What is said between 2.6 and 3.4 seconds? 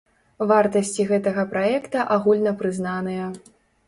прызнаныя.